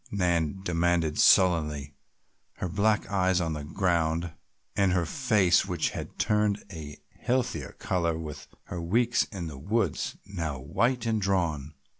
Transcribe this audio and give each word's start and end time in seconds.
Nan 0.09 0.63
demanded 0.63 1.19
sullenly, 1.19 1.93
her 2.53 2.67
black 2.67 3.07
eyes 3.11 3.39
on 3.39 3.53
the 3.53 3.63
ground 3.63 4.33
and 4.75 4.93
her 4.93 5.05
face, 5.05 5.67
which 5.67 5.91
had 5.91 6.17
turned 6.17 6.63
a 6.71 6.97
healthier 7.19 7.73
color 7.77 8.17
with 8.17 8.47
her 8.63 8.81
weeks 8.81 9.25
in 9.25 9.45
the 9.45 9.59
woods, 9.59 10.17
now 10.25 10.57
white 10.57 11.05
and 11.05 11.21
drawn. 11.21 11.75